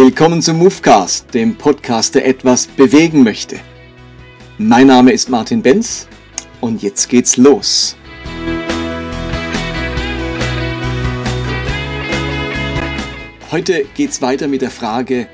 Willkommen 0.00 0.40
zum 0.40 0.58
Movecast, 0.58 1.34
dem 1.34 1.56
Podcast, 1.56 2.14
der 2.14 2.24
etwas 2.24 2.68
bewegen 2.68 3.24
möchte. 3.24 3.58
Mein 4.56 4.86
Name 4.86 5.10
ist 5.10 5.28
Martin 5.28 5.60
Benz 5.60 6.06
und 6.60 6.84
jetzt 6.84 7.08
geht's 7.08 7.36
los. 7.36 7.96
Heute 13.50 13.86
geht's 13.96 14.22
weiter 14.22 14.46
mit 14.46 14.62
der 14.62 14.70
Frage, 14.70 15.26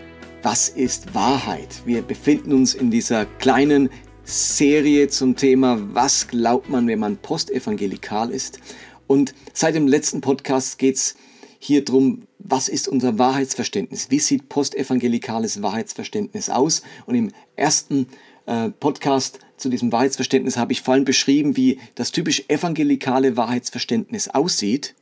was 0.43 0.71
ist 0.71 1.15
Wahrheit? 1.15 1.83
Wir 1.85 2.01
befinden 2.01 2.55
uns 2.55 2.73
in 2.73 2.91
dieser 2.91 3.27
kleinen 3.27 3.91
Serie 4.25 5.09
zum 5.09 5.37
Thema, 5.37 5.79
was 5.93 6.27
glaubt 6.27 6.71
man, 6.71 6.87
wenn 6.87 7.01
man 7.01 7.19
postevangelikal 7.19 8.31
ist? 8.31 8.61
Und 9.09 9.35
seit 9.53 9.75
dem 9.75 9.87
letzten 9.87 10.23
Podcast 10.23 10.79
geht's 10.79 11.17
hier 11.65 11.85
drum, 11.85 12.27
was 12.39 12.69
ist 12.69 12.89
unser 12.89 13.19
Wahrheitsverständnis? 13.19 14.11
Wie 14.11 14.19
sieht 14.19 14.51
postevangelikales 14.51 15.63
Wahrheitsverständnis 15.63 16.51
aus? 16.51 16.83
Und 17.07 17.15
im 17.15 17.31
ersten 17.57 18.07
äh, 18.45 18.69
Podcast 18.69 19.39
zu 19.57 19.71
diesem 19.71 19.91
Wahrheitsverständnis 19.91 20.59
habe 20.59 20.73
ich 20.73 20.83
vor 20.83 20.93
allem 20.93 21.07
beschrieben, 21.07 21.57
wie 21.57 21.81
das 21.95 22.13
typisch 22.13 22.45
evangelikale 22.49 23.39
Wahrheitsverständnis 23.39 24.29
aussieht 24.29 24.95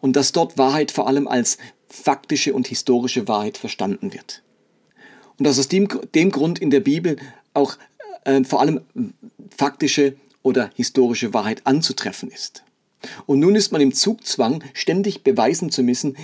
und 0.00 0.16
dass 0.16 0.32
dort 0.32 0.56
Wahrheit 0.56 0.90
vor 0.92 1.08
allem 1.08 1.28
als 1.28 1.58
faktische 1.88 2.54
und 2.54 2.68
historische 2.68 3.28
Wahrheit 3.28 3.58
verstanden 3.58 4.14
wird. 4.14 4.42
Und 5.36 5.44
dass 5.44 5.58
aus 5.58 5.68
dem, 5.68 5.88
dem 6.14 6.30
Grund 6.30 6.58
in 6.58 6.70
der 6.70 6.80
Bibel 6.80 7.18
auch 7.52 7.76
äh, 8.24 8.42
vor 8.44 8.60
allem 8.60 8.80
faktische 9.54 10.16
oder 10.42 10.70
historische 10.74 11.34
Wahrheit 11.34 11.66
anzutreffen 11.66 12.30
ist. 12.30 12.62
Und 13.26 13.40
nun 13.40 13.54
ist 13.54 13.72
man 13.72 13.80
im 13.80 13.92
Zugzwang, 13.94 14.62
ständig 14.74 15.22
beweisen 15.22 15.70
zu 15.70 15.82
müssen, 15.82 16.16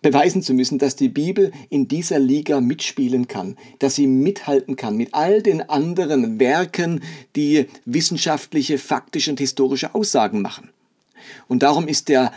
beweisen 0.00 0.42
zu 0.42 0.54
müssen, 0.54 0.78
dass 0.78 0.96
die 0.96 1.08
Bibel 1.08 1.52
in 1.68 1.88
dieser 1.88 2.18
Liga 2.18 2.60
mitspielen 2.60 3.28
kann, 3.28 3.56
dass 3.78 3.94
sie 3.94 4.06
mithalten 4.06 4.76
kann 4.76 4.96
mit 4.96 5.12
all 5.12 5.42
den 5.42 5.68
anderen 5.68 6.38
Werken, 6.38 7.02
die 7.34 7.66
wissenschaftliche, 7.84 8.78
faktische 8.78 9.30
und 9.30 9.40
historische 9.40 9.94
Aussagen 9.94 10.40
machen. 10.40 10.70
Und 11.48 11.62
darum 11.62 11.88
ist 11.88 12.08
der 12.08 12.32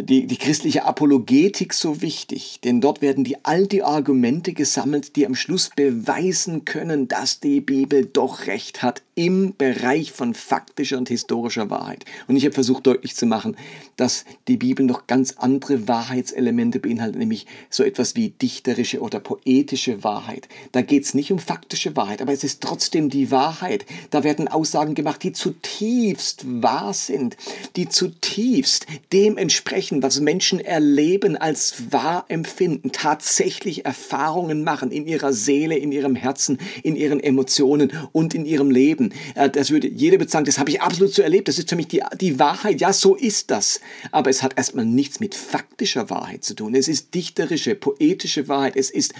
die, 0.00 0.26
die 0.26 0.36
christliche 0.36 0.84
Apologetik 0.84 1.72
so 1.72 2.02
wichtig, 2.02 2.58
denn 2.64 2.80
dort 2.80 3.00
werden 3.02 3.24
die 3.24 3.44
all 3.44 3.66
die 3.66 3.82
Argumente 3.82 4.52
gesammelt, 4.52 5.16
die 5.16 5.26
am 5.26 5.34
Schluss 5.34 5.70
beweisen 5.74 6.64
können, 6.64 7.08
dass 7.08 7.40
die 7.40 7.60
Bibel 7.60 8.04
doch 8.06 8.46
recht 8.46 8.82
hat 8.82 9.02
im 9.14 9.54
Bereich 9.56 10.12
von 10.12 10.34
faktischer 10.34 10.98
und 10.98 11.08
historischer 11.08 11.70
Wahrheit. 11.70 12.04
Und 12.26 12.36
ich 12.36 12.44
habe 12.44 12.54
versucht 12.54 12.86
deutlich 12.86 13.14
zu 13.14 13.26
machen, 13.26 13.56
dass 13.96 14.24
die 14.48 14.56
Bibel 14.56 14.84
noch 14.84 15.06
ganz 15.06 15.34
andere 15.38 15.86
Wahrheitselemente 15.86 16.80
beinhaltet, 16.80 17.18
nämlich 17.18 17.46
so 17.70 17.84
etwas 17.84 18.16
wie 18.16 18.30
dichterische 18.30 19.00
oder 19.00 19.20
poetische 19.20 20.02
Wahrheit. 20.02 20.48
Da 20.72 20.82
geht 20.82 21.04
es 21.04 21.14
nicht 21.14 21.30
um 21.30 21.38
faktische 21.38 21.94
Wahrheit, 21.96 22.22
aber 22.22 22.32
es 22.32 22.42
ist 22.42 22.60
trotzdem 22.60 23.08
die 23.08 23.30
Wahrheit. 23.30 23.86
Da 24.10 24.24
werden 24.24 24.48
Aussagen 24.48 24.94
gemacht, 24.94 25.22
die 25.22 25.32
zutiefst 25.32 26.44
wahr 26.62 26.92
sind, 26.92 27.36
die 27.76 27.88
zutiefst 27.88 28.86
dem 29.12 29.36
entsprechen, 29.36 30.02
was 30.02 30.20
Menschen 30.20 30.58
erleben, 30.58 31.36
als 31.36 31.92
wahr 31.92 32.24
empfinden, 32.28 32.90
tatsächlich 32.90 33.84
Erfahrungen 33.84 34.64
machen 34.64 34.90
in 34.90 35.06
ihrer 35.06 35.32
Seele, 35.32 35.76
in 35.76 35.92
ihrem 35.92 36.16
Herzen, 36.16 36.58
in 36.82 36.96
ihren 36.96 37.20
Emotionen 37.20 37.92
und 38.12 38.34
in 38.34 38.44
ihrem 38.44 38.70
Leben 38.70 39.03
erleben. 39.04 39.34
Äh, 39.34 39.50
das 39.50 39.70
würde 39.70 39.88
jeder 39.88 40.18
bezahlen, 40.18 40.44
das 40.44 40.58
habe 40.58 40.70
ich 40.70 40.80
absolut 40.80 41.12
so 41.12 41.22
erlebt, 41.22 41.48
das 41.48 41.58
ist 41.58 41.68
für 41.68 41.76
mich 41.76 41.88
die, 41.88 42.02
die 42.20 42.38
Wahrheit, 42.38 42.80
ja, 42.80 42.92
so 42.92 43.14
ist 43.14 43.50
das. 43.50 43.80
Aber 44.10 44.30
es 44.30 44.42
hat 44.42 44.56
erstmal 44.56 44.84
nichts 44.84 45.20
mit 45.20 45.34
faktischer 45.34 46.10
Wahrheit 46.10 46.44
zu 46.44 46.54
tun. 46.54 46.74
Es 46.74 46.88
ist 46.88 47.14
dichterische, 47.14 47.74
poetische 47.74 48.48
Wahrheit, 48.48 48.76
es 48.76 48.90
ist 48.90 49.14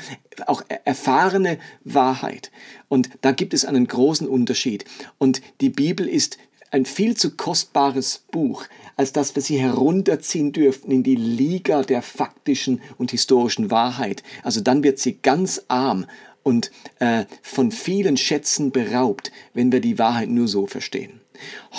auch 0.46 0.62
erfahrene 0.84 1.58
Wahrheit. 1.84 2.50
Und 2.88 3.10
da 3.20 3.32
gibt 3.32 3.54
es 3.54 3.64
einen 3.64 3.86
großen 3.86 4.28
Unterschied. 4.28 4.84
Und 5.18 5.40
die 5.60 5.70
Bibel 5.70 6.08
ist 6.08 6.38
ein 6.70 6.86
viel 6.86 7.16
zu 7.16 7.36
kostbares 7.36 8.24
Buch, 8.32 8.64
als 8.96 9.12
dass 9.12 9.36
wir 9.36 9.42
sie 9.42 9.58
herunterziehen 9.58 10.50
dürften 10.50 10.90
in 10.90 11.04
die 11.04 11.14
Liga 11.14 11.82
der 11.82 12.02
faktischen 12.02 12.80
und 12.98 13.12
historischen 13.12 13.70
Wahrheit. 13.70 14.24
Also 14.42 14.60
dann 14.60 14.82
wird 14.82 14.98
sie 14.98 15.18
ganz 15.22 15.62
arm 15.68 16.06
und 16.44 16.70
äh, 17.00 17.24
von 17.42 17.72
vielen 17.72 18.16
Schätzen 18.16 18.70
beraubt, 18.70 19.32
wenn 19.52 19.72
wir 19.72 19.80
die 19.80 19.98
Wahrheit 19.98 20.28
nur 20.28 20.46
so 20.46 20.68
verstehen. 20.68 21.20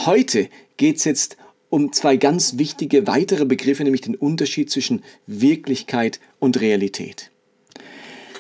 Heute 0.06 0.50
geht 0.76 0.98
es 0.98 1.06
jetzt 1.06 1.38
um 1.70 1.94
zwei 1.94 2.18
ganz 2.18 2.58
wichtige 2.58 3.08
weitere 3.08 3.46
Begriffe, 3.46 3.84
nämlich 3.84 4.02
den 4.02 4.16
Unterschied 4.16 4.70
zwischen 4.70 5.04
Wirklichkeit 5.28 6.20
und 6.40 6.60
Realität. 6.60 7.32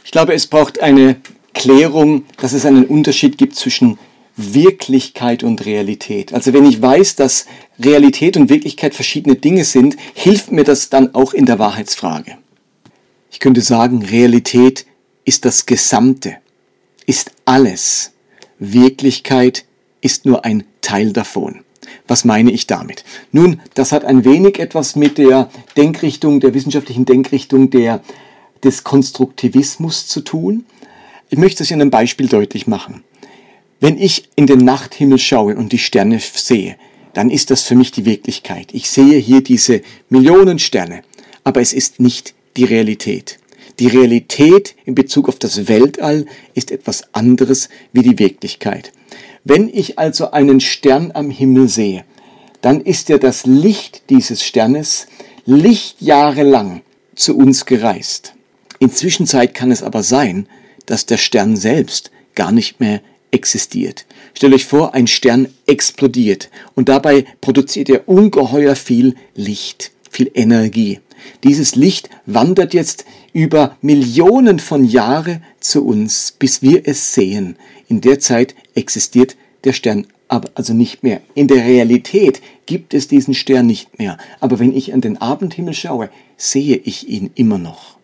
Ich 0.03 0.11
glaube, 0.11 0.33
es 0.33 0.47
braucht 0.47 0.81
eine 0.81 1.15
Klärung, 1.53 2.25
dass 2.37 2.53
es 2.53 2.65
einen 2.65 2.85
Unterschied 2.85 3.37
gibt 3.37 3.55
zwischen 3.55 3.97
Wirklichkeit 4.37 5.43
und 5.43 5.65
Realität. 5.65 6.33
Also 6.33 6.53
wenn 6.53 6.65
ich 6.65 6.81
weiß, 6.81 7.15
dass 7.15 7.45
Realität 7.79 8.35
und 8.35 8.49
Wirklichkeit 8.49 8.93
verschiedene 8.93 9.35
Dinge 9.35 9.63
sind, 9.63 9.95
hilft 10.13 10.51
mir 10.51 10.63
das 10.63 10.89
dann 10.89 11.15
auch 11.15 11.33
in 11.33 11.45
der 11.45 11.57
Wahrheitsfrage. 11.57 12.37
Ich 13.31 13.39
könnte 13.39 13.61
sagen, 13.61 14.03
Realität 14.03 14.85
ist 15.25 15.45
das 15.45 15.65
Gesamte, 15.65 16.37
ist 17.05 17.31
alles. 17.45 18.11
Wirklichkeit 18.59 19.65
ist 20.01 20.25
nur 20.25 20.45
ein 20.45 20.63
Teil 20.81 21.11
davon. 21.11 21.61
Was 22.07 22.25
meine 22.25 22.51
ich 22.51 22.67
damit? 22.67 23.03
Nun, 23.31 23.59
das 23.73 23.91
hat 23.91 24.05
ein 24.05 24.23
wenig 24.23 24.59
etwas 24.59 24.95
mit 24.95 25.17
der 25.17 25.49
Denkrichtung, 25.75 26.39
der 26.39 26.53
wissenschaftlichen 26.53 27.05
Denkrichtung 27.05 27.69
der, 27.69 28.01
des 28.63 28.83
Konstruktivismus 28.83 30.07
zu 30.07 30.21
tun. 30.21 30.65
Ich 31.29 31.37
möchte 31.37 31.63
es 31.63 31.71
in 31.71 31.81
einem 31.81 31.89
Beispiel 31.89 32.27
deutlich 32.27 32.67
machen. 32.67 33.03
Wenn 33.79 33.97
ich 33.97 34.29
in 34.35 34.47
den 34.47 34.59
Nachthimmel 34.59 35.17
schaue 35.17 35.55
und 35.55 35.71
die 35.71 35.79
Sterne 35.79 36.19
sehe, 36.19 36.77
dann 37.13 37.29
ist 37.29 37.49
das 37.49 37.63
für 37.63 37.75
mich 37.75 37.91
die 37.91 38.05
Wirklichkeit. 38.05 38.69
Ich 38.73 38.89
sehe 38.89 39.17
hier 39.17 39.41
diese 39.41 39.81
Millionen 40.09 40.59
Sterne, 40.59 41.01
aber 41.43 41.61
es 41.61 41.73
ist 41.73 41.99
nicht 41.99 42.33
die 42.57 42.65
Realität. 42.65 43.39
Die 43.79 43.87
Realität 43.87 44.75
in 44.85 44.95
Bezug 44.95 45.27
auf 45.27 45.37
das 45.37 45.67
Weltall 45.67 46.25
ist 46.53 46.71
etwas 46.71 47.03
anderes 47.13 47.69
wie 47.91 48.03
die 48.03 48.19
Wirklichkeit. 48.19 48.93
Wenn 49.43 49.69
ich 49.69 49.99
also 49.99 50.31
einen 50.31 50.59
Stern 50.61 51.11
am 51.13 51.29
Himmel 51.29 51.67
sehe, 51.67 52.05
dann 52.61 52.81
ist 52.81 53.09
ja 53.09 53.17
das 53.17 53.45
Licht 53.45 54.03
dieses 54.09 54.43
Sternes 54.43 55.07
Lichtjahre 55.45 56.43
lang 56.43 56.81
zu 57.15 57.37
uns 57.37 57.65
gereist. 57.65 58.33
Inzwischen 58.79 59.27
kann 59.53 59.71
es 59.71 59.83
aber 59.83 60.03
sein, 60.03 60.47
dass 60.85 61.05
der 61.05 61.17
Stern 61.17 61.55
selbst 61.55 62.11
gar 62.33 62.51
nicht 62.51 62.79
mehr 62.79 63.01
existiert. 63.31 64.05
Stellt 64.33 64.53
euch 64.53 64.65
vor, 64.65 64.93
ein 64.93 65.07
Stern 65.07 65.49
explodiert 65.67 66.49
und 66.73 66.89
dabei 66.89 67.25
produziert 67.41 67.89
er 67.89 68.07
ungeheuer 68.07 68.75
viel 68.75 69.15
Licht, 69.35 69.91
viel 70.09 70.31
Energie. 70.33 70.99
Dieses 71.43 71.75
Licht 71.75 72.09
wandert 72.25 72.73
jetzt 72.73 73.05
über 73.33 73.77
Millionen 73.81 74.59
von 74.59 74.85
Jahre 74.85 75.41
zu 75.59 75.85
uns, 75.85 76.35
bis 76.37 76.61
wir 76.61 76.83
es 76.85 77.13
sehen. 77.13 77.57
In 77.87 78.01
der 78.01 78.19
Zeit 78.19 78.55
existiert 78.73 79.35
der 79.63 79.73
Stern 79.73 80.07
aber 80.27 80.49
also 80.55 80.73
nicht 80.73 81.03
mehr. 81.03 81.21
In 81.35 81.47
der 81.47 81.65
Realität 81.65 82.41
gibt 82.65 82.93
es 82.93 83.07
diesen 83.07 83.33
Stern 83.33 83.67
nicht 83.67 83.99
mehr. 83.99 84.17
Aber 84.39 84.59
wenn 84.59 84.75
ich 84.75 84.93
an 84.93 85.01
den 85.01 85.17
Abendhimmel 85.17 85.73
schaue, 85.73 86.09
sehe 86.37 86.77
ich 86.77 87.07
ihn 87.07 87.31
immer 87.35 87.57
noch. 87.57 87.95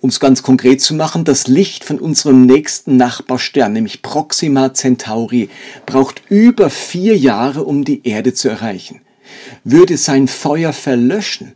Um 0.00 0.08
es 0.08 0.18
ganz 0.18 0.42
konkret 0.42 0.80
zu 0.80 0.94
machen, 0.94 1.24
das 1.24 1.46
Licht 1.46 1.84
von 1.84 2.00
unserem 2.00 2.44
nächsten 2.44 2.96
Nachbarstern, 2.96 3.72
nämlich 3.72 4.02
Proxima 4.02 4.74
Centauri, 4.74 5.48
braucht 5.86 6.22
über 6.28 6.70
vier 6.70 7.16
Jahre, 7.16 7.62
um 7.62 7.84
die 7.84 8.00
Erde 8.04 8.34
zu 8.34 8.48
erreichen. 8.48 9.00
Würde 9.62 9.96
sein 9.96 10.26
Feuer 10.26 10.72
verlöschen, 10.72 11.54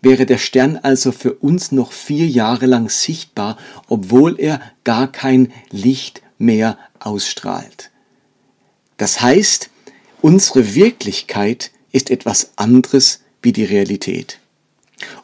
wäre 0.00 0.26
der 0.26 0.38
Stern 0.38 0.76
also 0.76 1.12
für 1.12 1.34
uns 1.34 1.72
noch 1.72 1.92
vier 1.92 2.26
Jahre 2.26 2.66
lang 2.66 2.88
sichtbar, 2.88 3.58
obwohl 3.88 4.38
er 4.38 4.60
gar 4.84 5.10
kein 5.10 5.52
Licht 5.70 6.22
mehr 6.38 6.78
ausstrahlt. 7.00 7.90
Das 8.96 9.20
heißt, 9.20 9.70
unsere 10.20 10.74
Wirklichkeit 10.74 11.72
ist 11.92 12.10
etwas 12.10 12.52
anderes 12.56 13.20
wie 13.42 13.52
die 13.52 13.64
Realität. 13.64 14.38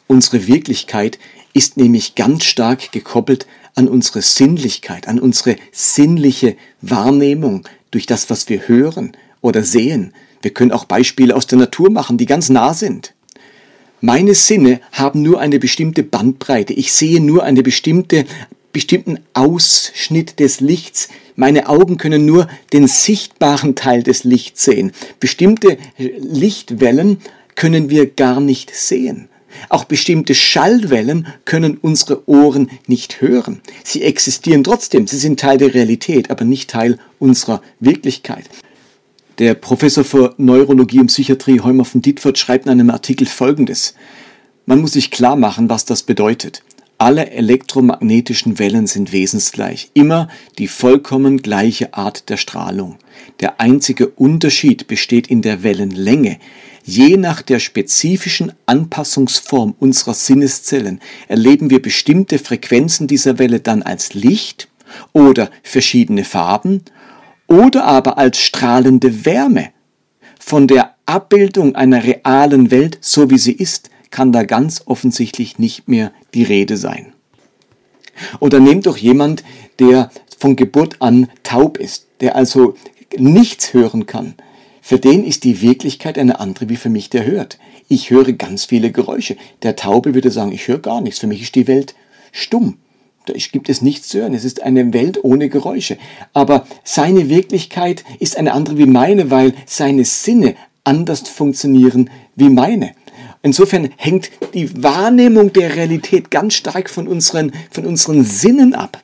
Unsere 0.07 0.47
Wirklichkeit 0.47 1.19
ist 1.53 1.77
nämlich 1.77 2.15
ganz 2.15 2.43
stark 2.43 2.91
gekoppelt 2.91 3.47
an 3.75 3.87
unsere 3.87 4.21
Sinnlichkeit, 4.21 5.07
an 5.07 5.19
unsere 5.19 5.57
sinnliche 5.71 6.55
Wahrnehmung 6.81 7.67
durch 7.91 8.05
das, 8.05 8.29
was 8.29 8.47
wir 8.49 8.67
hören 8.67 9.15
oder 9.41 9.63
sehen. 9.63 10.13
Wir 10.41 10.53
können 10.53 10.71
auch 10.71 10.85
Beispiele 10.85 11.35
aus 11.35 11.47
der 11.47 11.57
Natur 11.57 11.89
machen, 11.89 12.17
die 12.17 12.25
ganz 12.25 12.49
nah 12.49 12.73
sind. 12.73 13.14
Meine 14.05 14.35
Sinne 14.35 14.81
haben 14.91 15.23
nur 15.23 15.39
eine 15.39 15.57
bestimmte 15.57 16.03
Bandbreite. 16.03 16.73
Ich 16.73 16.93
sehe 16.93 17.19
nur 17.19 17.41
einen 17.41 17.63
bestimmte, 17.63 18.25
bestimmten 18.71 19.17
Ausschnitt 19.33 20.39
des 20.39 20.59
Lichts. 20.59 21.09
Meine 21.35 21.67
Augen 21.69 21.97
können 21.97 22.23
nur 22.23 22.47
den 22.71 22.87
sichtbaren 22.87 23.73
Teil 23.73 24.03
des 24.03 24.23
Lichts 24.23 24.63
sehen. 24.63 24.91
Bestimmte 25.19 25.79
Lichtwellen 25.97 27.17
können 27.55 27.89
wir 27.89 28.05
gar 28.05 28.39
nicht 28.39 28.75
sehen. 28.75 29.27
Auch 29.69 29.85
bestimmte 29.85 30.35
Schallwellen 30.35 31.25
können 31.43 31.75
unsere 31.81 32.29
Ohren 32.29 32.69
nicht 32.85 33.21
hören. 33.21 33.61
Sie 33.83 34.03
existieren 34.03 34.63
trotzdem, 34.63 35.07
sie 35.07 35.17
sind 35.17 35.39
Teil 35.39 35.57
der 35.57 35.73
Realität, 35.73 36.29
aber 36.29 36.45
nicht 36.45 36.69
Teil 36.69 36.99
unserer 37.17 37.63
Wirklichkeit. 37.79 38.45
Der 39.37 39.53
Professor 39.53 40.05
für 40.05 40.33
Neurologie 40.37 41.01
und 41.01 41.07
Psychiatrie 41.07 41.59
Heumer 41.59 41.83
von 41.83 42.01
Dietfurt 42.01 42.37
schreibt 42.37 42.67
in 42.67 42.71
einem 42.71 42.89
Artikel 42.89 43.27
Folgendes. 43.27 43.93
Man 44.65 44.79
muss 44.79 44.93
sich 44.93 45.11
klar 45.11 45.35
machen, 45.35 45.69
was 45.69 45.83
das 45.83 46.03
bedeutet. 46.03 46.63
Alle 46.97 47.29
elektromagnetischen 47.31 48.59
Wellen 48.59 48.87
sind 48.87 49.11
wesensgleich, 49.11 49.91
immer 49.93 50.29
die 50.57 50.69
vollkommen 50.69 51.41
gleiche 51.41 51.93
Art 51.93 52.29
der 52.29 52.37
Strahlung. 52.37 52.95
Der 53.41 53.59
einzige 53.59 54.07
Unterschied 54.07 54.87
besteht 54.87 55.27
in 55.27 55.41
der 55.41 55.63
Wellenlänge. 55.63 56.39
Je 56.85 57.17
nach 57.17 57.41
der 57.41 57.59
spezifischen 57.59 58.53
Anpassungsform 58.67 59.75
unserer 59.77 60.13
Sinneszellen 60.13 61.01
erleben 61.27 61.69
wir 61.69 61.81
bestimmte 61.81 62.39
Frequenzen 62.39 63.07
dieser 63.07 63.37
Welle 63.37 63.59
dann 63.59 63.83
als 63.83 64.13
Licht 64.13 64.69
oder 65.11 65.49
verschiedene 65.61 66.23
Farben 66.23 66.83
oder 67.47 67.85
aber 67.85 68.17
als 68.17 68.39
strahlende 68.39 69.25
Wärme. 69.25 69.69
Von 70.39 70.67
der 70.67 70.95
Abbildung 71.05 71.75
einer 71.75 72.03
realen 72.03 72.71
Welt, 72.71 72.97
so 73.01 73.29
wie 73.29 73.37
sie 73.37 73.53
ist, 73.53 73.89
kann 74.11 74.31
da 74.31 74.43
ganz 74.43 74.83
offensichtlich 74.85 75.59
nicht 75.59 75.87
mehr 75.87 76.11
die 76.33 76.43
Rede 76.43 76.77
sein. 76.77 77.13
Oder 78.39 78.59
nehmt 78.59 78.85
doch 78.85 78.97
jemand, 78.97 79.43
der 79.79 80.09
von 80.37 80.55
Geburt 80.55 81.01
an 81.01 81.27
taub 81.43 81.77
ist, 81.77 82.07
der 82.21 82.35
also 82.35 82.75
nichts 83.17 83.73
hören 83.73 84.05
kann. 84.05 84.35
Für 84.81 84.99
den 84.99 85.23
ist 85.23 85.43
die 85.43 85.61
Wirklichkeit 85.61 86.17
eine 86.17 86.39
andere 86.39 86.69
wie 86.69 86.75
für 86.75 86.89
mich, 86.89 87.09
der 87.09 87.25
hört. 87.25 87.57
Ich 87.87 88.09
höre 88.09 88.33
ganz 88.33 88.65
viele 88.65 88.91
Geräusche. 88.91 89.35
Der 89.63 89.75
Taube 89.75 90.13
würde 90.13 90.31
sagen, 90.31 90.51
ich 90.51 90.67
höre 90.67 90.79
gar 90.79 91.01
nichts. 91.01 91.19
Für 91.19 91.27
mich 91.27 91.41
ist 91.41 91.55
die 91.55 91.67
Welt 91.67 91.95
stumm. 92.31 92.77
Da 93.25 93.33
gibt 93.51 93.69
es 93.69 93.81
nichts 93.81 94.09
zu 94.09 94.19
hören. 94.19 94.33
Es 94.33 94.45
ist 94.45 94.63
eine 94.63 94.93
Welt 94.93 95.23
ohne 95.23 95.49
Geräusche. 95.49 95.97
Aber 96.33 96.67
seine 96.83 97.29
Wirklichkeit 97.29 98.03
ist 98.19 98.37
eine 98.37 98.53
andere 98.53 98.77
wie 98.77 98.85
meine, 98.85 99.31
weil 99.31 99.53
seine 99.65 100.05
Sinne 100.05 100.55
anders 100.83 101.21
funktionieren 101.21 102.09
wie 102.35 102.49
meine. 102.49 102.91
Insofern 103.41 103.89
hängt 103.97 104.31
die 104.53 104.81
Wahrnehmung 104.81 105.53
der 105.53 105.75
Realität 105.75 106.31
ganz 106.31 106.55
stark 106.55 106.89
von 106.89 107.07
unseren, 107.07 107.51
von 107.69 107.85
unseren 107.85 108.23
Sinnen 108.23 108.73
ab. 108.73 109.03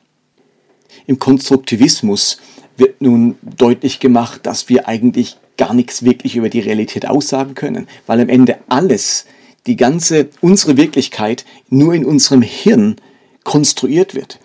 Im 1.06 1.18
Konstruktivismus 1.18 2.38
wird 2.76 3.00
nun 3.00 3.36
deutlich 3.42 4.00
gemacht, 4.00 4.40
dass 4.44 4.68
wir 4.68 4.88
eigentlich 4.88 5.36
gar 5.56 5.74
nichts 5.74 6.04
wirklich 6.04 6.36
über 6.36 6.48
die 6.48 6.60
Realität 6.60 7.06
aussagen 7.06 7.54
können, 7.54 7.86
weil 8.06 8.20
am 8.20 8.28
Ende 8.28 8.58
alles, 8.68 9.26
die 9.66 9.76
ganze, 9.76 10.28
unsere 10.40 10.76
Wirklichkeit 10.76 11.44
nur 11.68 11.94
in 11.94 12.04
unserem 12.04 12.42
Hirn 12.42 12.96
konstruiert 13.44 14.14
wird. 14.14 14.38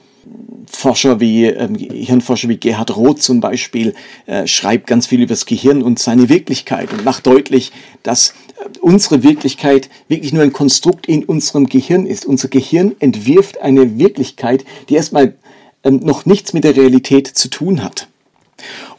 Forscher 0.70 1.20
wie, 1.22 1.46
ähm, 1.46 1.76
Hirnforscher 1.76 2.50
wie 2.50 2.58
Gerhard 2.58 2.96
Roth 2.96 3.22
zum 3.22 3.40
Beispiel 3.40 3.94
äh, 4.26 4.46
schreibt 4.46 4.88
ganz 4.88 5.08
viel 5.08 5.22
über 5.22 5.30
das 5.30 5.46
Gehirn 5.46 5.82
und 5.82 6.00
seine 6.00 6.28
Wirklichkeit 6.28 6.92
und 6.92 7.06
macht 7.06 7.26
deutlich, 7.26 7.72
dass 8.04 8.34
unsere 8.82 9.24
Wirklichkeit 9.24 9.90
wirklich 10.08 10.34
nur 10.34 10.44
ein 10.44 10.54
Konstrukt 10.54 11.08
in 11.08 11.24
unserem 11.24 11.68
Gehirn 11.68 12.06
ist. 12.06 12.26
Unser 12.26 12.50
Gehirn 12.50 12.96
entwirft 13.00 13.62
eine 13.62 13.98
Wirklichkeit, 13.98 14.66
die 14.90 14.96
erstmal 14.96 15.36
ähm, 15.84 16.02
noch 16.04 16.26
nichts 16.26 16.54
mit 16.54 16.64
der 16.64 16.76
Realität 16.76 17.28
zu 17.28 17.50
tun 17.50 17.84
hat. 17.84 18.08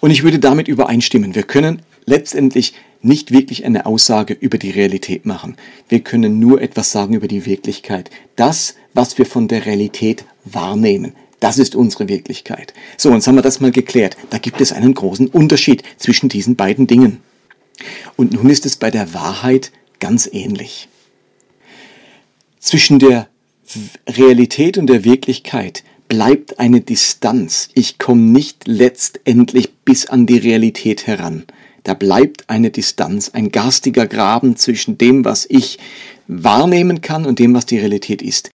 Und 0.01 0.11
ich 0.11 0.23
würde 0.23 0.39
damit 0.39 0.69
übereinstimmen. 0.69 1.35
Wir 1.35 1.43
können 1.43 1.83
letztendlich 2.07 2.75
nicht 3.01 3.31
wirklich 3.31 3.65
eine 3.65 3.87
Aussage 3.87 4.35
über 4.35 4.59
die 4.59 4.71
Realität 4.71 5.25
machen. 5.27 5.57
Wir 5.89 6.01
können 6.01 6.39
nur 6.39 6.61
etwas 6.61 6.91
sagen 6.91 7.15
über 7.15 7.29
die 7.29 7.47
Wirklichkeit. 7.47 8.11
Das, 8.37 8.75
was 8.95 9.19
wir 9.19 9.27
von 9.27 9.49
der 9.49 9.67
Realität 9.67 10.25
wahrnehmen. 10.45 11.13
Das 11.41 11.59
ist 11.59 11.77
unsere 11.77 12.09
Wirklichkeit. 12.09 12.75
So, 12.97 13.13
jetzt 13.13 13.27
haben 13.29 13.37
wir 13.37 13.43
das 13.43 13.61
mal 13.61 13.71
geklärt. 13.71 14.17
Da 14.31 14.39
gibt 14.39 14.61
es 14.61 14.73
einen 14.73 14.95
großen 14.95 15.29
Unterschied 15.29 15.85
zwischen 15.97 16.29
diesen 16.29 16.57
beiden 16.57 16.87
Dingen. 16.89 17.21
Und 18.17 18.33
nun 18.33 18.51
ist 18.51 18.67
es 18.67 18.77
bei 18.77 18.91
der 18.91 19.15
Wahrheit 19.15 19.71
ganz 20.01 20.29
ähnlich. 20.33 20.89
Zwischen 22.59 22.99
der 22.99 23.29
Realität 24.09 24.79
und 24.79 24.89
der 24.89 25.05
Wirklichkeit 25.05 25.85
bleibt 26.09 26.59
eine 26.59 26.81
Distanz. 26.81 27.69
Ich 27.75 27.99
komme 27.99 28.23
nicht 28.23 28.67
letztendlich 28.67 29.73
bis 29.85 30.07
an 30.07 30.27
die 30.27 30.39
Realität 30.39 31.07
heran. 31.07 31.45
Da 31.89 31.95
bleibt 31.95 32.51
eine 32.51 32.71
Distanz, 32.71 33.31
ein 33.31 33.51
garstiger 33.51 34.07
Graben 34.07 34.57
zwischen 34.57 34.99
dem, 34.99 35.25
was 35.25 35.47
ich 35.49 35.79
wahrnehmen 36.27 37.01
kann 37.01 37.25
und 37.25 37.39
dem, 37.39 37.55
was 37.55 37.65
die 37.65 37.79
Realität 37.79 38.21
ist. 38.21 38.51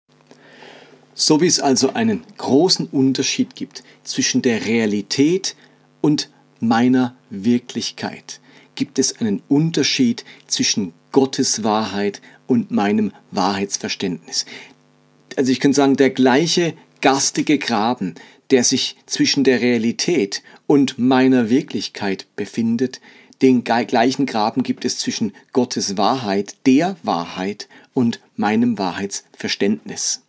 So 1.15 1.41
wie 1.41 1.47
es 1.47 1.59
also 1.59 1.95
einen 1.95 2.23
großen 2.37 2.85
Unterschied 2.91 3.55
gibt 3.55 3.83
zwischen 4.03 4.43
der 4.43 4.67
Realität 4.67 5.55
und 5.99 6.29
meiner 6.59 7.15
Wirklichkeit 7.31 8.39
gibt 8.75 8.99
es 8.99 9.19
einen 9.19 9.41
Unterschied 9.47 10.25
zwischen 10.45 10.93
Gottes 11.11 11.63
Wahrheit 11.63 12.21
und 12.45 12.69
meinem 12.69 13.13
Wahrheitsverständnis. 13.31 14.45
Also 15.37 15.51
ich 15.51 15.59
könnte 15.59 15.77
sagen, 15.77 15.95
der 15.95 16.11
gleiche 16.11 16.75
garstige 17.01 17.57
Graben, 17.57 18.13
der 18.51 18.63
sich 18.63 18.95
zwischen 19.07 19.43
der 19.43 19.61
Realität 19.61 20.43
und 20.67 20.99
meiner 20.99 21.49
Wirklichkeit 21.49 22.27
befindet, 22.35 23.01
den 23.43 23.63
gleichen 23.63 24.25
Graben 24.25 24.63
gibt 24.63 24.85
es 24.85 24.97
zwischen 24.97 25.33
Gottes 25.51 25.97
Wahrheit, 25.97 26.55
der 26.65 26.95
Wahrheit 27.03 27.67
und 27.93 28.21
meinem 28.35 28.79
Wahrheitsverständnis. 28.79 30.21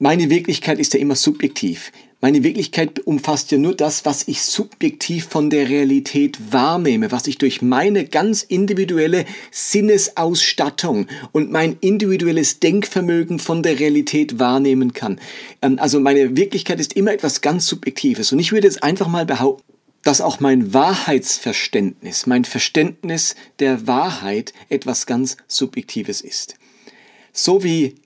Meine 0.00 0.28
Wirklichkeit 0.28 0.80
ist 0.80 0.92
ja 0.92 1.00
immer 1.00 1.14
subjektiv. 1.14 1.92
Meine 2.20 2.42
Wirklichkeit 2.42 3.00
umfasst 3.00 3.52
ja 3.52 3.58
nur 3.58 3.76
das, 3.76 4.04
was 4.04 4.26
ich 4.26 4.42
subjektiv 4.42 5.26
von 5.26 5.50
der 5.50 5.68
Realität 5.68 6.38
wahrnehme, 6.50 7.12
was 7.12 7.26
ich 7.26 7.38
durch 7.38 7.62
meine 7.62 8.06
ganz 8.06 8.42
individuelle 8.42 9.24
Sinnesausstattung 9.50 11.06
und 11.32 11.52
mein 11.52 11.76
individuelles 11.80 12.60
Denkvermögen 12.60 13.38
von 13.38 13.62
der 13.62 13.78
Realität 13.78 14.38
wahrnehmen 14.38 14.94
kann. 14.94 15.20
Ähm, 15.62 15.78
also 15.78 16.00
meine 16.00 16.36
Wirklichkeit 16.36 16.80
ist 16.80 16.94
immer 16.94 17.12
etwas 17.12 17.40
ganz 17.40 17.66
Subjektives. 17.66 18.32
Und 18.32 18.38
ich 18.40 18.52
würde 18.52 18.66
jetzt 18.66 18.82
einfach 18.82 19.06
mal 19.06 19.26
behaupten, 19.26 19.73
dass 20.04 20.20
auch 20.20 20.38
mein 20.38 20.72
Wahrheitsverständnis, 20.72 22.26
mein 22.26 22.44
Verständnis 22.44 23.34
der 23.58 23.86
Wahrheit 23.86 24.52
etwas 24.68 25.06
ganz 25.06 25.36
Subjektives 25.48 26.20
ist. 26.20 26.56
So 27.32 27.64
wie 27.64 27.96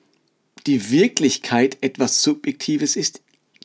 die 0.67 0.91
Wirklichkeit 0.91 1.79
etwas 1.81 2.23
Subjektives 2.23 2.97
ist, 2.97 3.21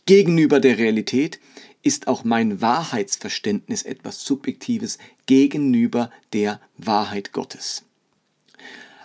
gegenüber 0.06 0.60
der 0.60 0.78
Realität 0.78 1.40
ist 1.84 2.08
auch 2.08 2.24
mein 2.24 2.62
Wahrheitsverständnis 2.62 3.84
etwas 3.84 4.24
Subjektives 4.24 4.98
gegenüber 5.26 6.10
der 6.32 6.60
Wahrheit 6.78 7.34
Gottes. 7.34 7.84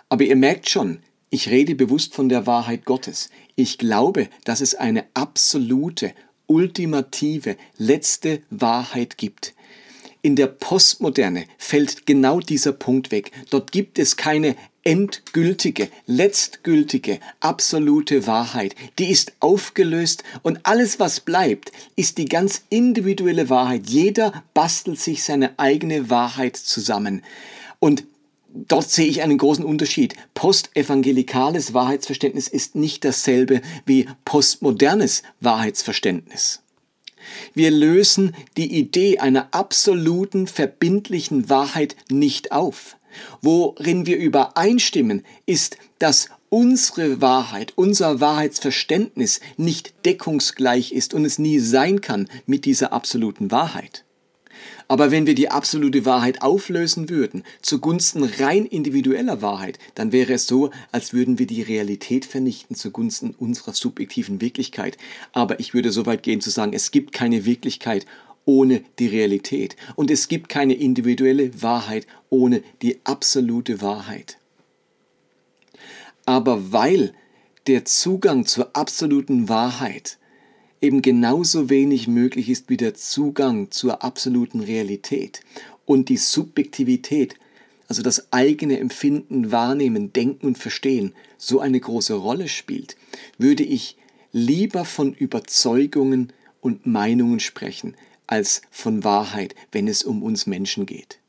Aber 0.07 0.23
ihr 0.23 0.35
merkt 0.35 0.69
schon, 0.69 0.99
ich 1.29 1.49
rede 1.49 1.75
bewusst 1.75 2.15
von 2.15 2.29
der 2.29 2.47
Wahrheit 2.47 2.85
Gottes. 2.85 3.29
Ich 3.55 3.77
glaube, 3.77 4.29
dass 4.45 4.61
es 4.61 4.73
eine 4.73 5.05
absolute, 5.13 6.13
ultimative, 6.49 7.55
letzte 7.77 8.41
Wahrheit 8.49 9.17
gibt. 9.17 9.53
In 10.21 10.35
der 10.35 10.47
Postmoderne 10.47 11.45
fällt 11.57 12.05
genau 12.05 12.41
dieser 12.41 12.73
Punkt 12.73 13.11
weg. 13.11 13.31
Dort 13.49 13.71
gibt 13.71 13.97
es 13.99 14.17
keine 14.17 14.57
endgültige, 14.83 15.87
letztgültige, 16.07 17.19
absolute 17.39 18.27
Wahrheit. 18.27 18.75
Die 18.97 19.11
ist 19.11 19.33
aufgelöst 19.39 20.23
und 20.41 20.59
alles, 20.63 20.99
was 20.99 21.21
bleibt, 21.21 21.71
ist 21.95 22.17
die 22.17 22.25
ganz 22.25 22.63
individuelle 22.69 23.49
Wahrheit. 23.49 23.89
Jeder 23.89 24.43
bastelt 24.53 24.99
sich 24.99 25.23
seine 25.23 25.57
eigene 25.57 26.09
Wahrheit 26.09 26.57
zusammen. 26.57 27.21
Und 27.79 28.03
dort 28.53 28.89
sehe 28.89 29.07
ich 29.07 29.21
einen 29.21 29.37
großen 29.37 29.65
Unterschied. 29.65 30.15
Postevangelikales 30.33 31.73
Wahrheitsverständnis 31.73 32.47
ist 32.47 32.75
nicht 32.75 33.05
dasselbe 33.05 33.61
wie 33.85 34.07
postmodernes 34.25 35.23
Wahrheitsverständnis. 35.39 36.61
Wir 37.53 37.71
lösen 37.71 38.35
die 38.57 38.77
Idee 38.77 39.19
einer 39.19 39.49
absoluten, 39.51 40.47
verbindlichen 40.47 41.49
Wahrheit 41.49 41.95
nicht 42.09 42.51
auf. 42.51 42.97
Worin 43.41 44.05
wir 44.05 44.17
übereinstimmen, 44.17 45.23
ist, 45.45 45.77
dass 45.99 46.29
unsere 46.49 47.21
Wahrheit, 47.21 47.73
unser 47.75 48.19
Wahrheitsverständnis 48.19 49.39
nicht 49.57 50.05
deckungsgleich 50.05 50.91
ist 50.91 51.13
und 51.13 51.25
es 51.25 51.39
nie 51.39 51.59
sein 51.59 52.01
kann 52.01 52.27
mit 52.45 52.65
dieser 52.65 52.93
absoluten 52.93 53.51
Wahrheit. 53.51 54.05
Aber 54.87 55.11
wenn 55.11 55.27
wir 55.27 55.35
die 55.35 55.49
absolute 55.49 56.05
Wahrheit 56.05 56.41
auflösen 56.41 57.09
würden, 57.09 57.43
zugunsten 57.61 58.23
rein 58.23 58.65
individueller 58.65 59.41
Wahrheit, 59.41 59.79
dann 59.95 60.11
wäre 60.11 60.33
es 60.33 60.47
so, 60.47 60.71
als 60.91 61.13
würden 61.13 61.39
wir 61.39 61.47
die 61.47 61.61
Realität 61.61 62.25
vernichten 62.25 62.75
zugunsten 62.75 63.35
unserer 63.37 63.73
subjektiven 63.73 64.41
Wirklichkeit. 64.41 64.97
Aber 65.33 65.59
ich 65.59 65.73
würde 65.73 65.91
so 65.91 66.05
weit 66.05 66.23
gehen 66.23 66.41
zu 66.41 66.49
sagen, 66.49 66.73
es 66.73 66.91
gibt 66.91 67.13
keine 67.13 67.45
Wirklichkeit 67.45 68.05
ohne 68.45 68.83
die 68.97 69.07
Realität. 69.07 69.75
Und 69.95 70.09
es 70.09 70.27
gibt 70.27 70.49
keine 70.49 70.73
individuelle 70.73 71.61
Wahrheit 71.61 72.07
ohne 72.29 72.63
die 72.81 72.99
absolute 73.03 73.81
Wahrheit. 73.81 74.37
aber 76.29 76.71
weil 76.71 77.13
der 77.65 77.85
Zugang 77.85 78.45
zur 78.45 78.69
absoluten 78.73 79.49
Wahrheit 79.49 80.19
eben 80.81 81.01
genauso 81.01 81.69
wenig 81.69 82.07
möglich 82.07 82.49
ist 82.49 82.69
wie 82.69 82.77
der 82.77 82.93
Zugang 82.93 83.71
zur 83.71 84.03
absoluten 84.03 84.61
Realität 84.61 85.41
und 85.85 86.09
die 86.09 86.17
Subjektivität, 86.17 87.35
also 87.87 88.01
das 88.01 88.31
eigene 88.31 88.79
Empfinden, 88.79 89.51
Wahrnehmen, 89.51 90.13
Denken 90.13 90.47
und 90.47 90.57
Verstehen, 90.57 91.13
so 91.37 91.59
eine 91.59 91.79
große 91.79 92.13
Rolle 92.13 92.47
spielt, 92.47 92.95
würde 93.37 93.63
ich 93.63 93.97
lieber 94.31 94.85
von 94.85 95.13
Überzeugungen 95.13 96.31
und 96.61 96.85
Meinungen 96.85 97.39
sprechen, 97.39 97.95
als 98.27 98.61
von 98.69 99.03
Wahrheit, 99.03 99.55
wenn 99.71 99.87
es 99.87 100.03
um 100.03 100.21
uns 100.21 100.45
Menschen 100.45 100.85
geht. 100.85 101.19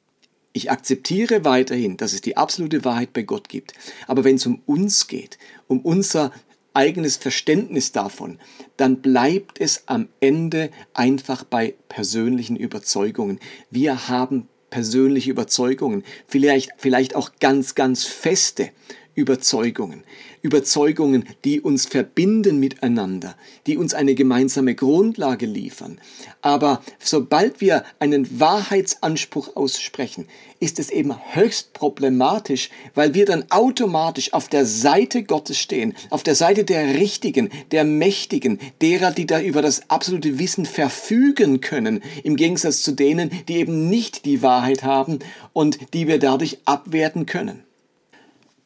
Ich 0.53 0.71
akzeptiere 0.71 1.45
weiterhin, 1.45 1.97
dass 1.97 2.13
es 2.13 2.21
die 2.21 2.37
absolute 2.37 2.85
Wahrheit 2.85 3.13
bei 3.13 3.23
Gott 3.23 3.49
gibt. 3.49 3.73
Aber 4.09 4.25
wenn 4.25 4.35
es 4.35 4.47
um 4.47 4.61
uns 4.67 5.07
geht, 5.07 5.39
um 5.69 5.81
unser 5.81 6.33
eigenes 6.75 7.17
Verständnis 7.17 7.93
davon, 7.93 8.39
dann 8.77 9.01
bleibt 9.01 9.61
es 9.61 9.85
am 9.87 10.09
Ende 10.21 10.71
einfach 10.95 11.45
bei 11.45 11.75
persönlichen 11.89 12.57
Überzeugungen. 12.57 13.41
Wir 13.71 14.09
haben 14.09 14.49
persönliche 14.71 15.31
Überzeugungen, 15.31 16.05
vielleicht, 16.27 16.71
vielleicht 16.79 17.17
auch 17.17 17.33
ganz, 17.41 17.75
ganz 17.75 18.05
feste 18.05 18.71
Überzeugungen. 19.15 20.05
Überzeugungen, 20.43 21.25
die 21.45 21.61
uns 21.61 21.87
verbinden 21.87 22.59
miteinander, 22.59 23.37
die 23.67 23.77
uns 23.77 23.95
eine 23.95 24.15
gemeinsame 24.15 24.75
Grundlage 24.75 25.47
liefern. 25.47 26.01
Aber 26.43 26.83
sobald 26.99 27.61
wir 27.61 27.85
einen 27.99 28.41
Wahrheitsanspruch 28.41 29.57
aussprechen, 29.57 30.27
ist 30.61 30.79
es 30.79 30.91
eben 30.91 31.15
höchst 31.35 31.73
problematisch, 31.73 32.71
weil 32.95 33.15
wir 33.15 33.27
dann 33.27 33.47
automatisch 33.51 34.33
auf 34.33 34.49
der 34.49 34.67
Seite 34.67 35.23
Gottes 35.23 35.59
stehen, 35.59 35.95
auf 36.11 36.23
der 36.23 36.35
Seite 36.35 36.65
der 36.65 36.95
Richtigen, 36.95 37.51
der 37.71 37.85
Mächtigen, 37.85 38.59
derer, 38.81 39.11
die 39.11 39.27
da 39.27 39.41
über 39.41 39.63
das 39.63 39.91
absolute 39.91 40.39
Wissen 40.39 40.67
verfügen 40.67 41.61
können, 41.61 42.03
im 42.23 42.37
Gegensatz 42.37 42.83
zu 42.83 42.93
denen, 42.93 43.31
die 43.49 43.57
eben 43.57 43.89
nicht 43.89 44.25
die 44.25 44.43
Wahrheit 44.43 44.83
haben 44.83 45.19
und 45.53 45.79
die 45.95 46.07
wir 46.07 46.19
dadurch 46.19 46.59
abwerten 46.65 47.27
können. 47.27 47.65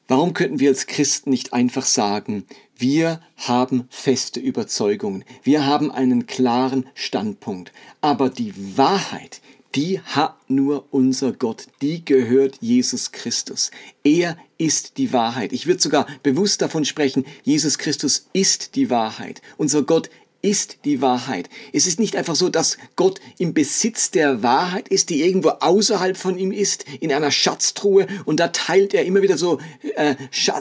Warum 0.07 0.35
könnten 0.35 0.61
wir 0.61 0.69
als 0.69 0.87
Christen 0.87 1.31
nicht 1.31 1.55
einfach 1.55 1.87
sagen, 1.87 2.45
wir 2.77 3.21
haben 3.37 3.87
feste 3.89 4.39
Überzeugungen, 4.39 5.25
wir 5.43 5.65
haben 5.65 5.91
einen 5.91 6.27
klaren 6.27 6.87
Standpunkt, 6.95 7.73
aber 8.03 8.29
die 8.29 8.53
Wahrheit, 8.77 9.41
die 9.75 10.01
hat 10.01 10.37
nur 10.49 10.85
unser 10.91 11.33
Gott, 11.33 11.69
die 11.81 12.05
gehört 12.05 12.59
Jesus 12.61 13.13
Christus. 13.13 13.71
Er 14.05 14.37
ist 14.59 14.99
die 14.99 15.13
Wahrheit. 15.13 15.53
Ich 15.53 15.67
würde 15.67 15.81
sogar 15.81 16.07
bewusst 16.23 16.61
davon 16.63 16.85
sprechen, 16.85 17.25
Jesus 17.43 17.79
Christus 17.79 18.29
ist 18.33 18.77
die 18.77 18.91
Wahrheit. 18.91 19.41
Unser 19.57 19.83
Gott 19.83 20.11
ist 20.45 20.79
die 20.85 21.01
Wahrheit. 21.01 21.49
Es 21.73 21.87
ist 21.87 21.99
nicht 21.99 22.17
einfach 22.17 22.37
so, 22.37 22.51
dass 22.51 22.77
Gott 22.97 23.19
im 23.39 23.55
Besitz 23.55 24.11
der 24.11 24.43
Wahrheit 24.43 24.89
ist, 24.89 25.09
die 25.09 25.23
irgendwo 25.23 25.49
außerhalb 25.49 26.19
von 26.19 26.39
ihm 26.39 26.53
ist, 26.53 26.85
in 27.01 27.11
einer 27.11 27.31
Schatztruhe 27.31 28.07
und 28.27 28.41
da 28.41 28.49
teilt 28.49 28.93
er 28.93 29.07
immer 29.07 29.23
wieder 29.23 29.39
so 29.39 29.59
äh, 29.97 30.17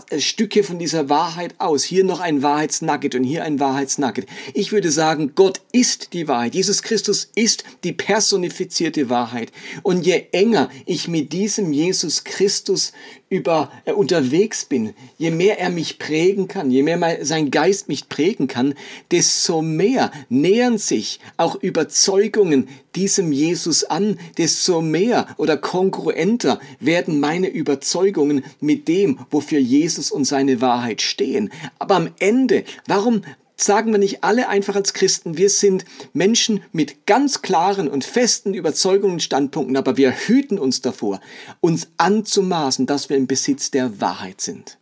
äh, 0.09 0.19
Stücke 0.21 0.63
von 0.63 0.79
dieser 0.79 1.09
Wahrheit 1.09 1.55
aus. 1.57 1.83
Hier 1.83 2.05
noch 2.05 2.21
ein 2.21 2.41
Wahrheitsnugget 2.41 3.13
und 3.15 3.25
hier 3.25 3.43
ein 3.43 3.59
Wahrheitsnugget. 3.59 4.25
Ich 4.53 4.71
würde 4.71 4.89
sagen, 4.89 5.33
Gott 5.35 5.59
ist 5.73 6.13
die 6.13 6.29
Wahrheit. 6.29 6.55
Jesus 6.55 6.81
Christus 6.81 7.29
ist 7.35 7.65
die 7.83 7.91
personifizierte 7.91 9.09
Wahrheit. 9.09 9.51
Und 9.81 10.05
je 10.05 10.27
enger 10.31 10.69
ich 10.85 11.09
mit 11.09 11.33
diesem 11.33 11.73
Jesus 11.73 12.23
Christus 12.23 12.93
über 13.33 13.71
äh, 13.85 13.93
unterwegs 13.93 14.63
bin, 14.65 14.93
je 15.17 15.31
mehr 15.31 15.59
er 15.59 15.71
mich 15.71 15.97
prägen 15.97 16.47
kann, 16.47 16.69
je 16.69 16.83
mehr 16.83 17.25
sein 17.25 17.49
Geist 17.49 17.87
mich 17.87 18.07
prägen 18.07 18.45
kann, 18.47 18.75
desto 19.09 19.63
mehr 19.63 20.11
nähern 20.29 20.77
sich 20.77 21.19
auch 21.35 21.55
Überzeugungen 21.55 22.67
diesem 22.95 23.31
Jesus 23.31 23.85
an, 23.85 24.19
desto 24.37 24.81
mehr 24.81 25.25
oder 25.37 25.57
kongruenter 25.57 26.59
werden 26.79 27.19
meine 27.19 27.47
Überzeugungen 27.47 28.43
mit 28.61 28.87
dem, 28.87 29.17
wofür 29.31 29.57
Jesus 29.57 30.11
und 30.11 30.25
seine 30.25 30.61
Wahrheit 30.61 31.01
stehen. 31.01 31.51
Aber 31.79 31.95
am 31.95 32.09
Ende, 32.19 32.65
warum 32.85 33.23
sagen 33.55 33.91
wir 33.91 33.99
nicht 33.99 34.23
alle 34.23 34.49
einfach 34.49 34.75
als 34.75 34.93
Christen, 34.93 35.37
wir 35.37 35.49
sind 35.49 35.85
Menschen 36.13 36.63
mit 36.71 37.05
ganz 37.05 37.41
klaren 37.41 37.87
und 37.87 38.03
festen 38.03 38.53
Überzeugungen 38.53 39.13
und 39.13 39.23
Standpunkten, 39.23 39.77
aber 39.77 39.97
wir 39.97 40.11
hüten 40.11 40.59
uns 40.59 40.81
davor, 40.81 41.21
uns 41.61 41.87
anzumaßen, 41.97 42.85
dass 42.85 43.09
wir 43.09 43.17
im 43.17 43.27
Besitz 43.27 43.71
der 43.71 44.01
Wahrheit 44.01 44.41
sind. 44.41 44.77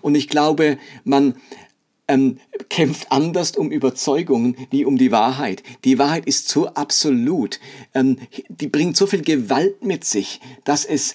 Und 0.00 0.14
ich 0.14 0.28
glaube, 0.28 0.78
man 1.04 1.36
ähm, 2.08 2.38
kämpft 2.68 3.10
anders 3.10 3.56
um 3.56 3.70
Überzeugungen 3.70 4.56
wie 4.70 4.84
um 4.84 4.98
die 4.98 5.12
Wahrheit. 5.12 5.62
Die 5.84 5.98
Wahrheit 5.98 6.26
ist 6.26 6.48
so 6.48 6.68
absolut, 6.68 7.60
ähm, 7.94 8.18
die 8.48 8.68
bringt 8.68 8.96
so 8.96 9.06
viel 9.06 9.22
Gewalt 9.22 9.84
mit 9.84 10.04
sich, 10.04 10.40
dass 10.64 10.84
es 10.84 11.14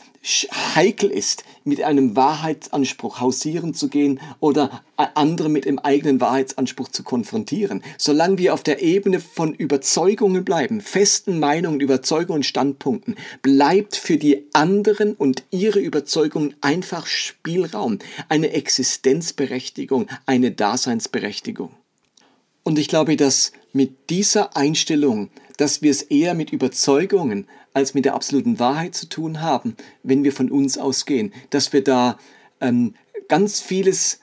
heikel 0.76 1.10
ist, 1.10 1.44
mit 1.64 1.82
einem 1.84 2.16
Wahrheitsanspruch 2.16 3.20
hausieren 3.20 3.74
zu 3.74 3.88
gehen 3.88 4.20
oder 4.40 4.84
andere 5.16 5.50
mit 5.50 5.66
dem 5.66 5.80
eigenen 5.80 6.22
Wahrheitsanspruch 6.22 6.90
zu 6.90 7.04
konfrontieren. 7.04 7.84
Solange 7.98 8.38
wir 8.38 8.54
auf 8.54 8.62
der 8.62 8.84
Ebene 8.84 9.20
von 9.20 9.54
Überzeugungen 9.56 10.46
bleiben, 10.46 10.82
festen 10.82 11.40
Meinungen, 11.40 11.80
Überzeugungen, 11.80 12.44
Standpunkten, 12.44 13.16
bleibt 13.42 13.96
für 13.96 14.18
die 14.18 14.46
anderen 14.54 15.14
und 15.14 15.44
ihre 15.50 15.80
Überzeugungen 15.80 16.56
einfach 16.62 17.08
Spielraum, 17.08 17.98
eine 18.30 18.52
Existenzberechtigung, 18.52 20.08
eine 20.28 20.52
Daseinsberechtigung. 20.52 21.31
Und 22.64 22.78
ich 22.78 22.88
glaube, 22.88 23.16
dass 23.18 23.52
mit 23.74 24.10
dieser 24.10 24.56
Einstellung, 24.56 25.30
dass 25.58 25.82
wir 25.82 25.92
es 25.92 26.04
eher 26.04 26.34
mit 26.34 26.52
Überzeugungen 26.52 27.48
als 27.74 27.94
mit 27.94 28.06
der 28.06 28.16
absoluten 28.16 28.60
Wahrheit 28.60 28.96
zu 28.96 29.08
tun 29.08 29.42
haben, 29.42 29.76
wenn 30.04 30.24
wir 30.24 30.34
von 30.34 30.52
uns 30.52 30.78
ausgehen, 30.78 31.34
dass 31.50 31.74
wir 31.74 31.84
da 31.84 32.18
ähm, 32.60 32.96
ganz 33.28 33.62
vieles 33.62 34.20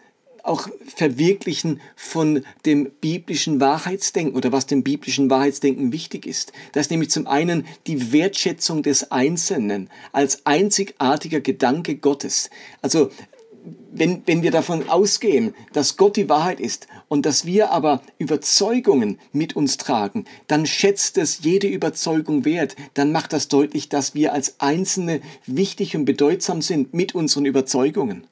auch 0.48 0.68
verwirklichen 0.96 1.80
von 1.94 2.44
dem 2.64 2.90
biblischen 3.00 3.60
Wahrheitsdenken 3.60 4.34
oder 4.34 4.50
was 4.50 4.66
dem 4.66 4.82
biblischen 4.82 5.30
Wahrheitsdenken 5.30 5.92
wichtig 5.92 6.26
ist. 6.26 6.52
Das 6.72 6.86
ist 6.86 6.90
nämlich 6.90 7.10
zum 7.10 7.26
einen 7.26 7.66
die 7.86 8.12
Wertschätzung 8.12 8.82
des 8.82 9.10
Einzelnen 9.10 9.90
als 10.12 10.46
einzigartiger 10.46 11.40
Gedanke 11.40 11.96
Gottes. 11.96 12.50
Also 12.80 13.10
wenn, 13.90 14.22
wenn 14.26 14.42
wir 14.42 14.50
davon 14.50 14.88
ausgehen, 14.88 15.54
dass 15.72 15.96
Gott 15.96 16.16
die 16.16 16.28
Wahrheit 16.28 16.60
ist 16.60 16.86
und 17.08 17.26
dass 17.26 17.46
wir 17.46 17.70
aber 17.70 18.02
Überzeugungen 18.18 19.18
mit 19.32 19.56
uns 19.56 19.76
tragen, 19.76 20.24
dann 20.46 20.66
schätzt 20.66 21.18
es 21.18 21.40
jede 21.42 21.68
Überzeugung 21.68 22.44
wert, 22.44 22.76
dann 22.94 23.12
macht 23.12 23.32
das 23.32 23.48
deutlich, 23.48 23.88
dass 23.88 24.14
wir 24.14 24.32
als 24.32 24.60
Einzelne 24.60 25.20
wichtig 25.46 25.96
und 25.96 26.04
bedeutsam 26.04 26.62
sind 26.62 26.94
mit 26.94 27.14
unseren 27.14 27.46
Überzeugungen. 27.46 28.26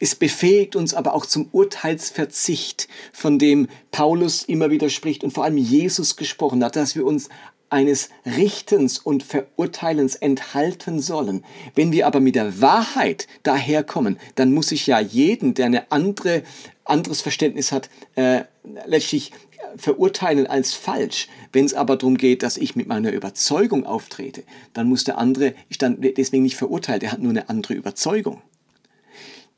Es 0.00 0.14
befähigt 0.14 0.76
uns 0.76 0.94
aber 0.94 1.14
auch 1.14 1.26
zum 1.26 1.48
Urteilsverzicht, 1.52 2.88
von 3.12 3.38
dem 3.38 3.68
Paulus 3.90 4.42
immer 4.42 4.70
wieder 4.70 4.88
spricht 4.88 5.24
und 5.24 5.32
vor 5.32 5.44
allem 5.44 5.58
Jesus 5.58 6.16
gesprochen 6.16 6.64
hat, 6.64 6.76
dass 6.76 6.96
wir 6.96 7.04
uns 7.04 7.28
eines 7.70 8.10
Richtens 8.24 8.98
und 8.98 9.22
Verurteilens 9.22 10.14
enthalten 10.14 11.00
sollen. 11.00 11.44
Wenn 11.74 11.92
wir 11.92 12.06
aber 12.06 12.20
mit 12.20 12.34
der 12.34 12.60
Wahrheit 12.60 13.26
daherkommen, 13.42 14.18
dann 14.34 14.52
muss 14.52 14.72
ich 14.72 14.86
ja 14.86 15.00
jeden, 15.00 15.54
der 15.54 15.66
eine 15.66 15.92
andere, 15.92 16.42
anderes 16.84 17.20
Verständnis 17.20 17.72
hat, 17.72 17.90
äh, 18.14 18.42
letztlich 18.86 19.32
verurteilen 19.76 20.46
als 20.46 20.74
falsch. 20.74 21.28
Wenn 21.52 21.64
es 21.64 21.74
aber 21.74 21.96
darum 21.96 22.16
geht, 22.16 22.42
dass 22.42 22.56
ich 22.56 22.76
mit 22.76 22.86
meiner 22.86 23.12
Überzeugung 23.12 23.84
auftrete, 23.86 24.44
dann 24.72 24.88
muss 24.88 25.04
der 25.04 25.18
andere, 25.18 25.54
ich 25.68 25.78
dann 25.78 25.98
deswegen 26.00 26.42
nicht 26.42 26.56
verurteilt, 26.56 27.02
er 27.02 27.12
hat 27.12 27.20
nur 27.20 27.30
eine 27.30 27.48
andere 27.48 27.74
Überzeugung. 27.74 28.42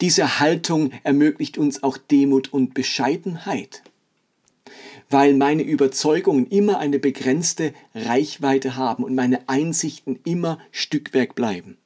Diese 0.00 0.40
Haltung 0.40 0.92
ermöglicht 1.02 1.58
uns 1.58 1.82
auch 1.82 1.98
Demut 1.98 2.52
und 2.52 2.72
Bescheidenheit 2.72 3.82
weil 5.10 5.34
meine 5.34 5.62
Überzeugungen 5.62 6.46
immer 6.46 6.78
eine 6.78 6.98
begrenzte 6.98 7.74
Reichweite 7.94 8.76
haben 8.76 9.04
und 9.04 9.14
meine 9.14 9.48
Einsichten 9.48 10.20
immer 10.24 10.58
Stückwerk 10.70 11.34
bleiben. 11.34 11.76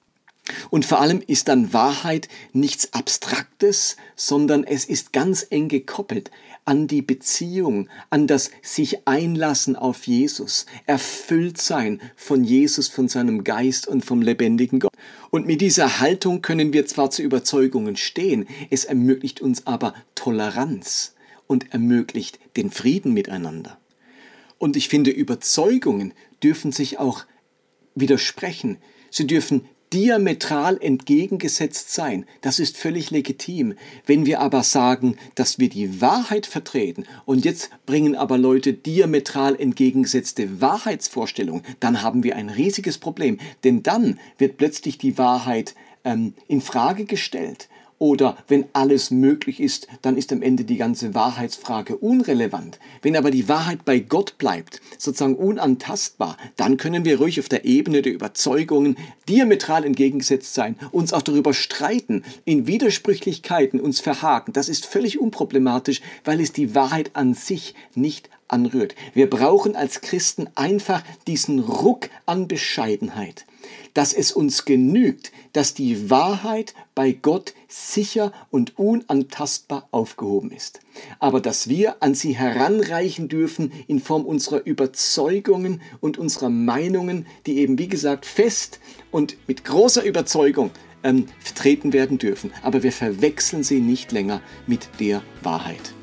Und 0.69 0.85
vor 0.85 1.00
allem 1.00 1.23
ist 1.26 1.49
dann 1.49 1.73
Wahrheit 1.73 2.28
nichts 2.52 2.93
Abstraktes, 2.93 3.97
sondern 4.14 4.62
es 4.62 4.85
ist 4.85 5.14
ganz 5.14 5.47
eng 5.49 5.69
gekoppelt 5.69 6.31
an 6.66 6.87
die 6.87 7.02
Beziehung, 7.02 7.88
an 8.11 8.26
das 8.26 8.50
sich 8.62 9.07
einlassen 9.07 9.76
auf 9.76 10.07
Jesus, 10.07 10.66
erfüllt 10.87 11.59
sein 11.61 12.00
von 12.16 12.45
Jesus, 12.45 12.88
von 12.88 13.09
seinem 13.09 13.45
Geist 13.45 13.87
und 13.87 14.04
vom 14.04 14.21
lebendigen 14.23 14.81
Gott. 14.81 14.93
Und 15.31 15.47
mit 15.47 15.61
dieser 15.61 16.00
Haltung 16.00 16.43
können 16.43 16.73
wir 16.73 16.87
zwar 16.87 17.11
zu 17.11 17.23
Überzeugungen 17.23 17.97
stehen, 17.97 18.47
es 18.71 18.85
ermöglicht 18.85 19.40
uns 19.40 19.66
aber 19.66 19.95
Toleranz 20.14 21.13
und 21.46 21.72
ermöglicht 21.72 22.38
den 22.56 22.70
Frieden 22.70 23.12
miteinander. 23.12 23.78
Und 24.58 24.76
ich 24.76 24.88
finde, 24.88 25.10
Überzeugungen 25.10 26.14
dürfen 26.42 26.72
sich 26.72 26.98
auch 26.98 27.24
widersprechen. 27.94 28.78
Sie 29.10 29.26
dürfen 29.26 29.68
diametral 29.92 30.76
entgegengesetzt 30.80 31.92
sein. 31.92 32.26
Das 32.40 32.58
ist 32.58 32.76
völlig 32.76 33.12
legitim. 33.12 33.74
Wenn 34.06 34.26
wir 34.26 34.40
aber 34.40 34.64
sagen, 34.64 35.16
dass 35.36 35.60
wir 35.60 35.68
die 35.68 36.00
Wahrheit 36.00 36.46
vertreten 36.46 37.04
und 37.26 37.44
jetzt 37.44 37.70
bringen 37.86 38.16
aber 38.16 38.36
Leute 38.36 38.72
diametral 38.72 39.54
entgegengesetzte 39.54 40.60
Wahrheitsvorstellungen, 40.60 41.62
dann 41.78 42.02
haben 42.02 42.24
wir 42.24 42.34
ein 42.34 42.48
riesiges 42.48 42.98
Problem. 42.98 43.38
Denn 43.62 43.84
dann 43.84 44.18
wird 44.36 44.56
plötzlich 44.56 44.98
die 44.98 45.16
Wahrheit 45.16 45.76
ähm, 46.02 46.34
in 46.48 46.60
Frage 46.60 47.04
gestellt. 47.04 47.68
Oder 48.04 48.37
wenn 48.49 48.66
alles 48.75 49.11
möglich 49.11 49.61
ist, 49.61 49.88
dann 50.02 50.18
ist 50.18 50.30
am 50.30 50.42
Ende 50.42 50.64
die 50.64 50.76
ganze 50.76 51.14
Wahrheitsfrage 51.14 51.96
unrelevant. 51.96 52.78
Wenn 53.00 53.16
aber 53.16 53.30
die 53.30 53.49
Wahrheit 53.49 53.87
bei 53.87 53.99
Gott 53.99 54.37
bleibt, 54.37 54.82
sozusagen 54.99 55.37
unantastbar, 55.37 56.37
dann 56.56 56.76
können 56.76 57.06
wir 57.06 57.16
ruhig 57.16 57.40
auf 57.40 57.49
der 57.49 57.64
Ebene 57.64 58.02
der 58.02 58.12
Überzeugungen 58.12 58.99
diametral 59.26 59.87
entgegengesetzt 59.87 60.52
sein, 60.52 60.76
uns 60.92 61.14
auch 61.14 61.23
darüber 61.23 61.54
streiten, 61.54 62.25
in 62.44 62.66
Widersprüchlichkeiten 62.66 63.80
uns 63.80 64.00
verhaken. 64.00 64.52
Das 64.52 64.68
ist 64.68 64.84
völlig 64.84 65.18
unproblematisch, 65.18 66.02
weil 66.26 66.42
es 66.42 66.52
die 66.52 66.75
Wahrheit 66.75 67.12
an 67.14 67.32
sich 67.32 67.75
nicht 67.94 68.28
anrührt. 68.48 68.94
Wir 69.14 69.28
brauchen 69.28 69.76
als 69.76 70.00
Christen 70.00 70.48
einfach 70.54 71.02
diesen 71.26 71.60
Ruck 71.60 72.08
an 72.26 72.48
Bescheidenheit 72.48 73.44
dass 73.94 74.12
es 74.12 74.32
uns 74.32 74.64
genügt, 74.64 75.32
dass 75.52 75.74
die 75.74 76.10
Wahrheit 76.10 76.74
bei 76.94 77.12
Gott 77.12 77.54
sicher 77.68 78.32
und 78.50 78.78
unantastbar 78.78 79.88
aufgehoben 79.90 80.50
ist, 80.50 80.80
aber 81.20 81.40
dass 81.40 81.68
wir 81.68 82.02
an 82.02 82.14
sie 82.14 82.36
heranreichen 82.36 83.28
dürfen 83.28 83.72
in 83.86 84.00
Form 84.00 84.24
unserer 84.24 84.64
Überzeugungen 84.66 85.80
und 86.00 86.18
unserer 86.18 86.50
Meinungen, 86.50 87.26
die 87.46 87.58
eben 87.58 87.78
wie 87.78 87.88
gesagt 87.88 88.26
fest 88.26 88.80
und 89.10 89.36
mit 89.46 89.64
großer 89.64 90.02
Überzeugung 90.02 90.70
ähm, 91.02 91.26
vertreten 91.38 91.92
werden 91.92 92.18
dürfen, 92.18 92.52
aber 92.62 92.82
wir 92.82 92.92
verwechseln 92.92 93.62
sie 93.62 93.80
nicht 93.80 94.12
länger 94.12 94.40
mit 94.66 94.88
der 95.00 95.22
Wahrheit. 95.42 95.94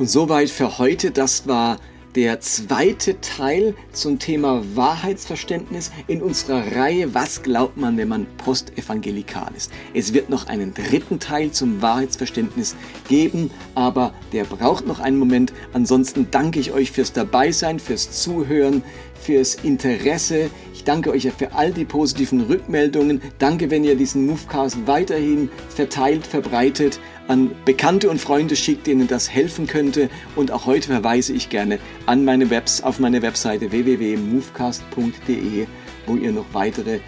Und 0.00 0.08
soweit 0.08 0.48
für 0.48 0.78
heute, 0.78 1.10
das 1.10 1.46
war 1.46 1.76
der 2.14 2.40
zweite 2.40 3.20
Teil 3.20 3.74
zum 3.92 4.18
Thema 4.18 4.62
Wahrheitsverständnis 4.74 5.92
in 6.06 6.22
unserer 6.22 6.74
Reihe 6.74 7.12
Was 7.12 7.42
glaubt 7.42 7.76
man, 7.76 7.98
wenn 7.98 8.08
man 8.08 8.26
postevangelikal 8.38 9.52
ist? 9.54 9.70
Es 9.92 10.14
wird 10.14 10.30
noch 10.30 10.46
einen 10.46 10.72
dritten 10.72 11.18
Teil 11.18 11.50
zum 11.50 11.82
Wahrheitsverständnis 11.82 12.76
geben, 13.08 13.50
aber 13.74 14.14
der 14.32 14.44
braucht 14.44 14.86
noch 14.86 15.00
einen 15.00 15.18
Moment. 15.18 15.52
Ansonsten 15.74 16.28
danke 16.30 16.60
ich 16.60 16.72
euch 16.72 16.92
fürs 16.92 17.12
Dabeisein, 17.12 17.78
fürs 17.78 18.22
Zuhören, 18.22 18.82
fürs 19.20 19.54
Interesse. 19.56 20.48
Ich 20.72 20.84
danke 20.84 21.10
euch 21.10 21.28
für 21.36 21.52
all 21.52 21.72
die 21.72 21.84
positiven 21.84 22.40
Rückmeldungen. 22.40 23.20
Danke, 23.38 23.70
wenn 23.70 23.84
ihr 23.84 23.96
diesen 23.96 24.24
Movecast 24.24 24.78
weiterhin 24.86 25.50
verteilt, 25.68 26.26
verbreitet 26.26 26.98
an 27.30 27.52
Bekannte 27.64 28.10
und 28.10 28.20
Freunde 28.20 28.56
schickt, 28.56 28.88
denen 28.88 29.06
das 29.06 29.30
helfen 29.30 29.68
könnte. 29.68 30.10
Und 30.34 30.50
auch 30.50 30.66
heute 30.66 30.88
verweise 30.88 31.32
ich 31.32 31.48
gerne 31.48 31.78
an 32.06 32.24
meine 32.24 32.50
Webs 32.50 32.82
auf 32.82 32.98
meine 32.98 33.22
Webseite 33.22 33.70
www.movecast.de, 33.70 35.66
wo 36.06 36.16
ihr 36.16 36.32
noch 36.32 36.46
weitere 36.52 36.98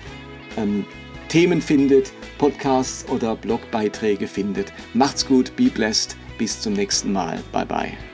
ähm, 0.56 0.84
Themen 1.28 1.60
findet, 1.60 2.12
Podcasts 2.38 3.08
oder 3.08 3.34
Blogbeiträge 3.34 4.28
findet. 4.28 4.72
Macht's 4.94 5.26
gut, 5.26 5.56
be 5.56 5.64
blessed, 5.64 6.16
bis 6.38 6.60
zum 6.60 6.74
nächsten 6.74 7.12
Mal. 7.12 7.40
Bye 7.50 7.66
bye. 7.66 8.11